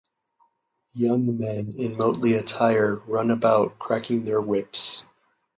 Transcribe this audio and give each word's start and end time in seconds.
Young 0.93 1.37
men 1.37 1.75
in 1.77 1.95
motley 1.95 2.33
attire 2.33 2.95
run 3.05 3.29
about 3.29 3.77
cracking 3.77 4.23
their 4.23 4.41
whips. 4.41 5.05